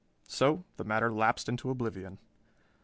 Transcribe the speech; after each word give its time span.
So 0.25 0.63
the 0.77 0.83
matter 0.83 1.13
lapsed 1.13 1.47
into 1.47 1.69
oblivion. 1.69 2.17